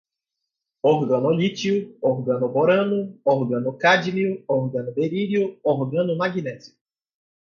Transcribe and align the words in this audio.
organolítio, 0.81 1.83
organoborano, 2.11 3.13
organocádmio, 3.23 4.43
organoberílio, 4.47 5.59
organomagnésio 5.63 6.73